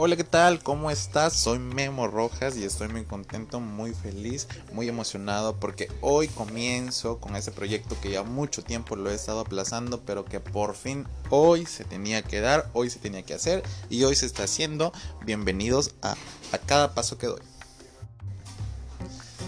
[0.00, 0.62] Hola, ¿qué tal?
[0.62, 1.32] ¿Cómo estás?
[1.32, 7.34] Soy Memo Rojas y estoy muy contento, muy feliz, muy emocionado porque hoy comienzo con
[7.34, 11.66] ese proyecto que ya mucho tiempo lo he estado aplazando, pero que por fin hoy
[11.66, 14.92] se tenía que dar, hoy se tenía que hacer y hoy se está haciendo.
[15.26, 16.14] Bienvenidos a,
[16.52, 17.42] a cada paso que doy.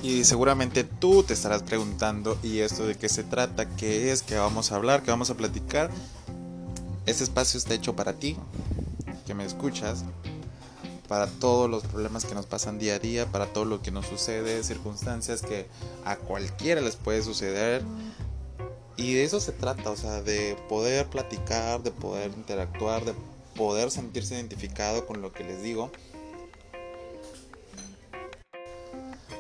[0.03, 3.69] Y seguramente tú te estarás preguntando, ¿y esto de qué se trata?
[3.77, 4.23] ¿Qué es?
[4.23, 5.05] ¿Qué vamos a hablar?
[5.05, 5.93] ¿Qué vamos a platicar?
[7.07, 8.37] Este espacio está hecho para ti,
[9.27, 10.05] que me escuchas,
[11.11, 14.07] para todos los problemas que nos pasan día a día, para todo lo que nos
[14.07, 15.67] sucede, circunstancias que
[16.05, 17.83] a cualquiera les puede suceder.
[18.97, 23.15] Y de eso se trata, o sea, de poder platicar, de poder interactuar, de
[23.57, 25.91] poder sentirse identificado con lo que les digo.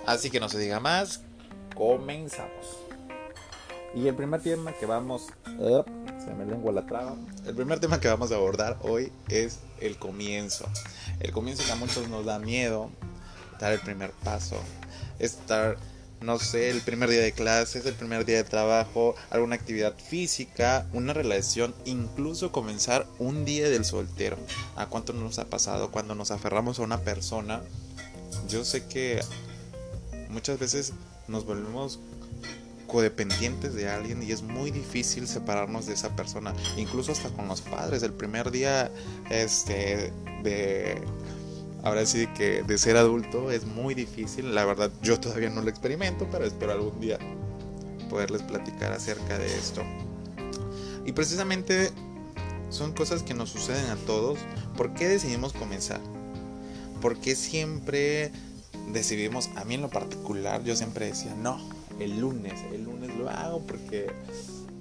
[0.06, 1.20] Así que no se diga más,
[1.77, 2.78] comenzamos.
[3.95, 5.28] Y el primer tema que vamos...
[6.30, 7.16] se me lengua la traba.
[7.45, 10.64] El primer tema que vamos a abordar hoy es el comienzo.
[11.19, 12.91] El comienzo que a muchos nos da miedo,
[13.59, 14.56] dar el primer paso,
[15.19, 15.77] estar,
[16.20, 20.86] no sé, el primer día de clases, el primer día de trabajo, alguna actividad física,
[20.92, 24.36] una relación, incluso comenzar un día del soltero.
[24.77, 27.61] ¿A cuánto nos ha pasado cuando nos aferramos a una persona?
[28.48, 29.20] Yo sé que
[30.28, 30.92] muchas veces
[31.27, 31.98] nos volvemos
[32.91, 37.60] codependientes de alguien y es muy difícil separarnos de esa persona, incluso hasta con los
[37.60, 38.02] padres.
[38.02, 38.91] El primer día
[39.30, 41.00] este de
[41.83, 45.70] ahora sí que de ser adulto es muy difícil, la verdad yo todavía no lo
[45.70, 47.18] experimento, pero espero algún día
[48.08, 49.83] poderles platicar acerca de esto.
[51.06, 51.91] Y precisamente
[52.70, 54.38] son cosas que nos suceden a todos.
[54.77, 56.00] ¿Por qué decidimos comenzar?
[57.00, 58.33] ¿Por qué siempre
[58.92, 61.58] decidimos, a mí en lo particular, yo siempre decía, no,
[62.01, 64.11] el lunes, el lunes lo hago porque,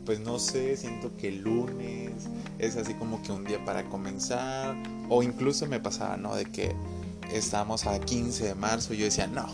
[0.05, 4.75] pues no sé, siento que el lunes es así como que un día para comenzar,
[5.09, 6.35] o incluso me pasaba, ¿no?
[6.35, 6.73] De que
[7.31, 9.47] estamos a 15 de marzo y yo decía, no,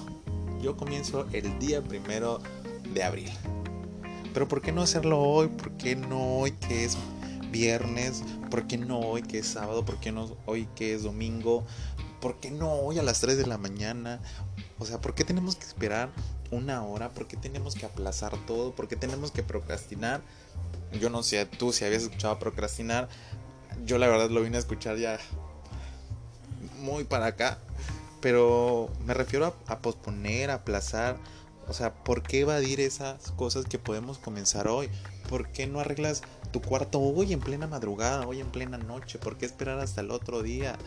[0.62, 2.39] yo comienzo el día primero
[2.94, 3.29] de abril.
[4.34, 5.47] Pero ¿por qué no hacerlo hoy?
[5.47, 6.97] ¿Por qué no hoy que es
[7.51, 8.23] viernes?
[8.50, 9.85] ¿Por qué no hoy que es sábado?
[9.85, 11.63] ¿Por qué no hoy que es domingo?
[12.19, 14.19] ¿Por qué no hoy a las 3 de la mañana?
[14.78, 16.09] O sea, ¿por qué tenemos que esperar
[16.51, 17.11] una hora?
[17.11, 18.73] ¿Por qué tenemos que aplazar todo?
[18.73, 20.22] ¿Por qué tenemos que procrastinar?
[21.00, 23.09] Yo no sé tú si habías escuchado procrastinar.
[23.85, 25.19] Yo la verdad lo vine a escuchar ya
[26.79, 27.57] muy para acá.
[28.22, 31.17] Pero me refiero a, posponer, a aplazar.
[31.67, 34.89] O sea, ¿por qué evadir esas cosas que podemos comenzar hoy?
[35.29, 39.19] ¿Por qué no arreglas tu cuarto hoy en plena madrugada, hoy en plena noche?
[39.19, 40.77] ¿Por qué esperar hasta el otro día?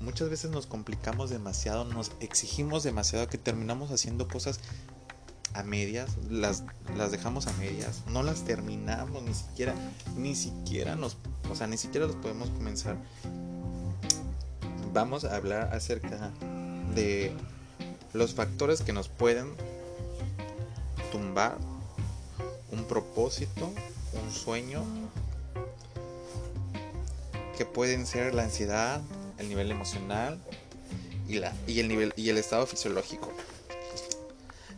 [0.00, 4.60] Muchas veces nos complicamos demasiado, nos exigimos demasiado que terminamos haciendo cosas
[5.54, 6.64] a medias, las,
[6.96, 9.74] las dejamos a medias, no las terminamos, ni siquiera,
[10.16, 11.16] ni siquiera nos,
[11.50, 12.96] o sea, ni siquiera los podemos comenzar.
[14.92, 16.30] Vamos a hablar acerca
[16.94, 17.32] de
[18.12, 19.48] los factores que nos pueden
[21.12, 21.56] tumbar
[22.70, 23.72] un propósito,
[24.22, 24.82] un sueño,
[27.56, 29.00] que pueden ser la ansiedad,
[29.38, 30.38] el nivel emocional
[31.28, 33.32] y, la, y, el, nivel, y el estado fisiológico.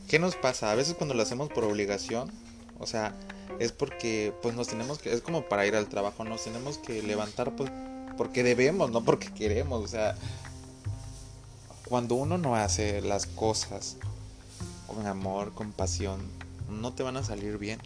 [0.08, 0.70] ¿Qué nos pasa?
[0.70, 2.30] A veces cuando lo hacemos por obligación,
[2.78, 3.14] o sea,
[3.58, 7.02] es porque pues nos tenemos que, es como para ir al trabajo, nos tenemos que
[7.02, 7.70] levantar pues,
[8.16, 10.16] porque debemos, no porque queremos, o sea,
[11.88, 13.96] cuando uno no hace las cosas
[14.86, 16.20] con amor, con pasión,
[16.68, 17.80] no te van a salir bien.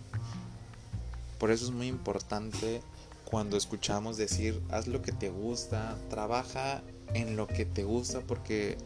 [1.39, 2.83] Por eso es muy importante
[3.25, 6.83] cuando escuchamos decir, haz lo que te gusta, trabaja
[7.15, 8.77] en lo que te gusta porque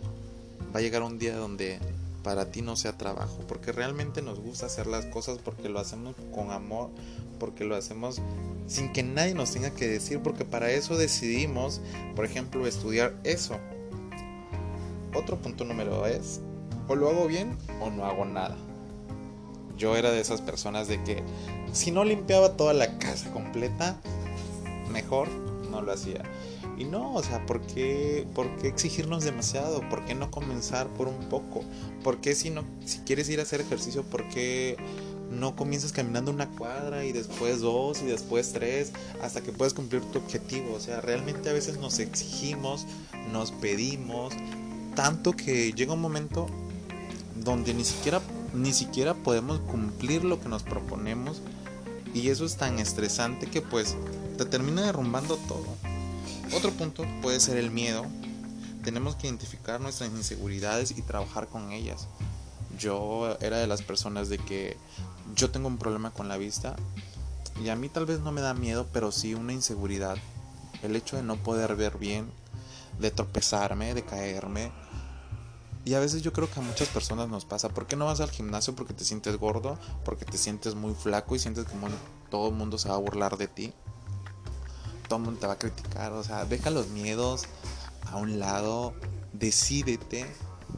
[0.74, 1.78] va a llegar un día donde
[2.22, 6.14] para ti no sea trabajo, porque realmente nos gusta hacer las cosas porque lo hacemos
[6.34, 6.90] con amor,
[7.38, 8.20] porque lo hacemos
[8.66, 11.80] sin que nadie nos tenga que decir, porque para eso decidimos,
[12.14, 13.56] por ejemplo, estudiar eso.
[15.14, 16.40] Otro punto número es,
[16.86, 18.56] o lo hago bien o no hago nada.
[19.76, 21.22] Yo era de esas personas de que
[21.72, 24.00] si no limpiaba toda la casa completa,
[24.88, 25.28] mejor
[25.70, 26.22] no lo hacía.
[26.76, 29.80] Y no, o sea, ¿por qué, ¿por qué exigirnos demasiado?
[29.88, 31.64] ¿Por qué no comenzar por un poco?
[32.04, 34.76] ¿Por qué si, no, si quieres ir a hacer ejercicio, por qué
[35.30, 40.02] no comienzas caminando una cuadra y después dos y después tres hasta que puedas cumplir
[40.02, 40.74] tu objetivo?
[40.74, 42.86] O sea, realmente a veces nos exigimos,
[43.32, 44.32] nos pedimos,
[44.94, 46.46] tanto que llega un momento
[47.36, 48.20] donde ni siquiera,
[48.54, 51.42] ni siquiera podemos cumplir lo que nos proponemos
[52.14, 53.96] y eso es tan estresante que pues
[54.36, 55.66] te termina derrumbando todo.
[56.54, 58.06] Otro punto puede ser el miedo.
[58.82, 62.08] Tenemos que identificar nuestras inseguridades y trabajar con ellas.
[62.78, 64.76] Yo era de las personas de que
[65.34, 66.76] yo tengo un problema con la vista
[67.62, 70.16] y a mí tal vez no me da miedo, pero sí una inseguridad.
[70.82, 72.30] El hecho de no poder ver bien,
[73.00, 74.72] de tropezarme, de caerme.
[75.84, 77.68] Y a veces yo creo que a muchas personas nos pasa.
[77.70, 78.74] ¿Por qué no vas al gimnasio?
[78.74, 81.88] Porque te sientes gordo, porque te sientes muy flaco y sientes como
[82.30, 83.72] todo el mundo se va a burlar de ti.
[85.08, 86.12] Todo el mundo te va a criticar.
[86.12, 87.44] O sea, deja los miedos
[88.10, 88.94] a un lado,
[89.32, 90.26] decídete,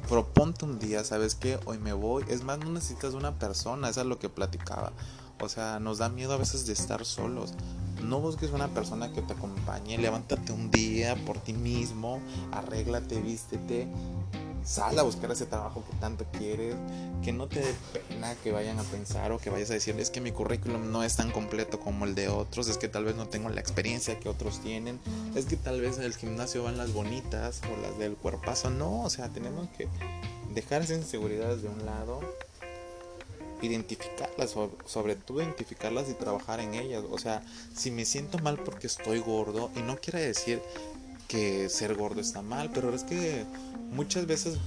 [0.09, 1.59] proponte un día, ¿sabes qué?
[1.65, 2.25] Hoy me voy.
[2.29, 4.93] Es más, no necesitas una persona, eso es lo que platicaba.
[5.41, 7.55] O sea, nos da miedo a veces de estar solos.
[8.03, 12.21] No busques una persona que te acompañe, levántate un día por ti mismo,
[12.51, 13.89] arréglate, vístete,
[14.71, 16.77] sal a buscar ese trabajo que tanto quieres,
[17.25, 17.75] que no te dé
[18.09, 21.03] pena que vayan a pensar o que vayas a decir, es que mi currículum no
[21.03, 24.21] es tan completo como el de otros, es que tal vez no tengo la experiencia
[24.21, 25.01] que otros tienen,
[25.35, 29.03] es que tal vez en el gimnasio van las bonitas o las del cuerpazo, no,
[29.03, 29.89] o sea, tenemos que
[30.55, 32.21] dejar esas inseguridades de un lado
[33.63, 34.55] identificarlas,
[34.87, 37.05] sobre todo identificarlas y trabajar en ellas.
[37.11, 37.43] O sea,
[37.75, 40.63] si me siento mal porque estoy gordo, y no quiere decir
[41.31, 43.45] que ser gordo está mal, pero es que
[43.93, 44.59] muchas veces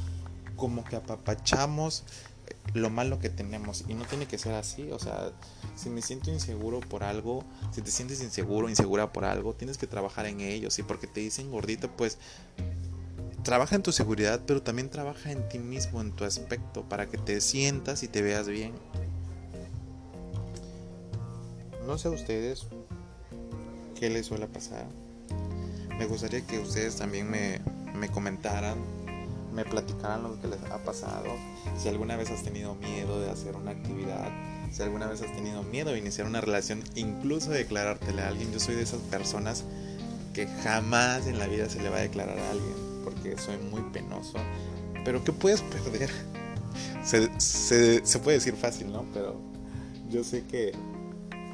[0.56, 2.06] como que apapachamos
[2.74, 5.34] lo malo que tenemos y no tiene que ser así, o sea,
[5.76, 7.44] si me siento inseguro por algo,
[7.74, 11.20] si te sientes inseguro, insegura por algo, tienes que trabajar en ello, si porque te
[11.20, 12.18] dicen gordito, pues
[13.44, 17.18] trabaja en tu seguridad, pero también trabaja en ti mismo, en tu aspecto, para que
[17.18, 18.72] te sientas y te veas bien.
[21.86, 22.68] No sé a ustedes
[24.00, 24.88] qué les suele pasar.
[26.04, 27.62] Me gustaría que ustedes también me,
[27.96, 28.78] me comentaran,
[29.54, 31.30] me platicaran lo que les ha pasado.
[31.78, 34.30] Si alguna vez has tenido miedo de hacer una actividad,
[34.70, 38.52] si alguna vez has tenido miedo de iniciar una relación, incluso declarártele a alguien.
[38.52, 39.64] Yo soy de esas personas
[40.34, 42.74] que jamás en la vida se le va a declarar a alguien
[43.06, 44.38] porque soy muy penoso.
[45.06, 46.10] Pero ¿qué puedes perder?
[47.38, 49.06] Se, puede decir fácil, ¿no?
[49.14, 49.40] Pero
[50.12, 50.74] yo sé que,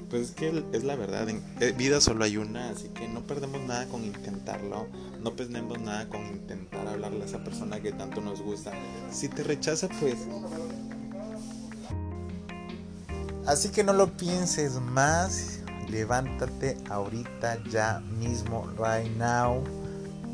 [0.09, 1.29] pues es que es la verdad.
[1.29, 4.88] En eh, vida solo hay una, así que no perdemos nada con intentarlo.
[5.21, 8.71] No perdemos nada con intentar hablarle a esa persona que tanto nos gusta.
[9.11, 10.15] Si te rechaza, pues...
[13.45, 15.59] Así que no lo pienses más.
[15.89, 19.63] Levántate ahorita, ya mismo, right now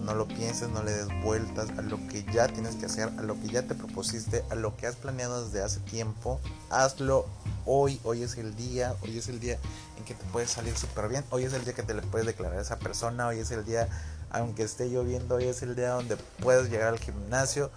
[0.06, 3.24] no lo pienses, no le des vueltas a lo que ya tienes que hacer, a
[3.24, 6.40] lo que ya te propusiste, a lo que has planeado desde hace tiempo.
[6.70, 7.26] Hazlo
[7.66, 9.58] hoy, hoy es el día, hoy es el día
[9.98, 12.28] en que te puedes salir súper bien, hoy es el día que te le puedes
[12.28, 13.88] declarar a esa persona, hoy es el día,
[14.30, 17.72] aunque esté lloviendo, hoy es el día donde puedes llegar al gimnasio,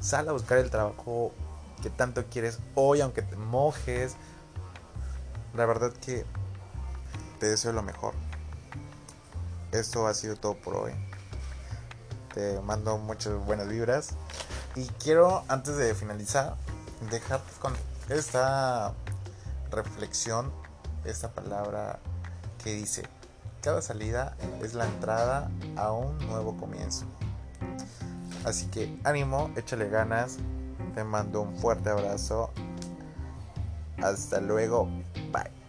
[0.00, 1.32] sal a buscar el trabajo
[1.82, 4.16] que tanto quieres hoy, aunque te mojes.
[5.54, 6.24] La verdad que
[7.38, 8.14] te deseo lo mejor.
[9.72, 10.92] Esto ha sido todo por hoy.
[12.34, 14.10] Te mando muchas buenas vibras.
[14.74, 16.56] Y quiero, antes de finalizar,
[17.10, 17.74] dejarte con
[18.08, 18.92] esta
[19.82, 20.52] reflexión,
[21.04, 22.00] esta palabra
[22.62, 23.04] que dice,
[23.62, 27.04] cada salida es la entrada a un nuevo comienzo.
[28.44, 30.38] Así que ánimo, échale ganas,
[30.94, 32.50] te mando un fuerte abrazo.
[34.02, 34.88] Hasta luego,
[35.32, 35.65] bye.